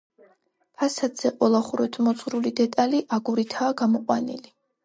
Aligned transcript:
ფასადზე, 0.79 1.31
ყველა 1.41 1.61
ხუროთმოძღვრული 1.67 2.55
დეტალი 2.61 3.05
აგურითაა 3.19 3.77
გამოყვანილი. 3.83 4.57